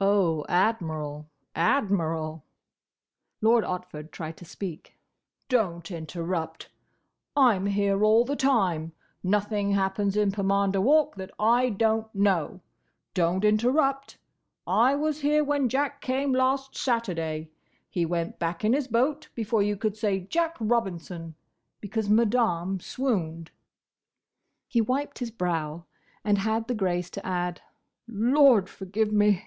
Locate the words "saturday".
16.76-17.52